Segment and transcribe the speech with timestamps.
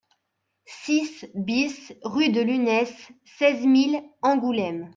[0.83, 4.89] six BIS rue de Lunesse, seize mille Angoulême